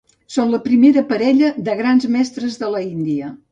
[0.35, 3.33] Són la primera parella de Grans Mestres de l'Índia.